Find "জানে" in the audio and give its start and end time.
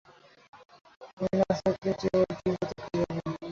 2.99-3.31